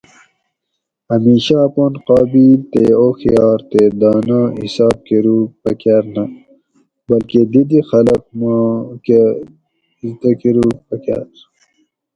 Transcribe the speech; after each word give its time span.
ھمیشہ 1.11 1.57
اپان 1.67 1.93
قابل 2.07 2.49
تے 2.71 2.83
اوخیار 3.01 3.59
تے 3.71 3.81
دانہ 3.99 4.39
حساب 4.59 4.95
کروگ 5.07 5.47
پکاۤر 5.63 6.03
نہ 6.15 6.23
بلکہ 7.07 7.39
دی 7.51 7.61
دی 7.69 7.79
خلق 7.89 8.23
ما 8.39 8.55
کہ 9.03 9.19
اِزدہ 10.03 10.31
کۤروگ 10.41 10.75
پکاۤر 10.87 11.27